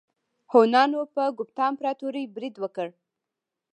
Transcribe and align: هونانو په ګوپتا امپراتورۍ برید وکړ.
هونانو 0.51 1.01
په 1.13 1.23
ګوپتا 1.37 1.63
امپراتورۍ 1.71 2.25
برید 2.35 2.55
وکړ. 2.59 2.87